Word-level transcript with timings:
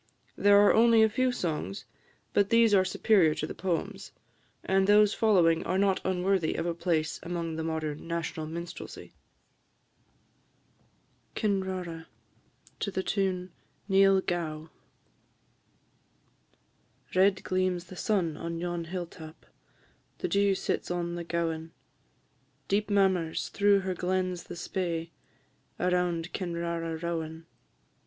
There 0.35 0.57
are 0.65 0.73
only 0.73 1.03
a 1.03 1.09
few 1.09 1.31
songs, 1.31 1.85
but 2.33 2.49
these 2.49 2.73
are 2.73 2.83
superior 2.83 3.35
to 3.35 3.45
the 3.45 3.53
poems; 3.53 4.11
and 4.63 4.87
those 4.87 5.13
following 5.13 5.63
are 5.63 5.77
not 5.77 6.01
unworthy 6.03 6.55
of 6.55 6.65
a 6.65 6.73
place 6.73 7.19
among 7.21 7.55
the 7.55 7.63
modern 7.63 8.07
national 8.07 8.47
minstrelsy. 8.47 9.13
KINRARA. 11.35 12.07
TUNE 12.79 13.51
"Neil 13.87 14.21
Gow." 14.21 14.71
Red 17.13 17.43
gleams 17.43 17.83
the 17.83 17.95
sun 17.95 18.35
on 18.37 18.57
yon 18.57 18.85
hill 18.85 19.05
tap, 19.05 19.45
The 20.17 20.27
dew 20.27 20.55
sits 20.55 20.89
on 20.89 21.13
the 21.13 21.23
gowan; 21.23 21.73
Deep 22.67 22.89
murmurs 22.89 23.49
through 23.49 23.81
her 23.81 23.93
glens 23.93 24.45
the 24.45 24.55
Spey, 24.55 25.11
Around 25.79 26.33
Kinrara 26.33 26.99
rowan. 27.03 27.45